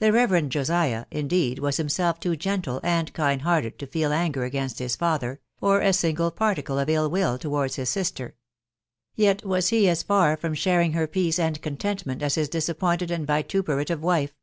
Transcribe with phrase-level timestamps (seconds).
[0.00, 4.80] The reverend Josiah, indeed, was himself too gentle and kind hearted to feel anger against
[4.80, 8.34] his father, or a single particle of ill will towards his sister;
[9.14, 13.28] yet was he as far from sharing her peaoe and contentment as his disappointed and
[13.28, 14.34] vituperative wife.